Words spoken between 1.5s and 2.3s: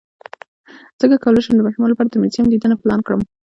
د ماشومانو لپاره د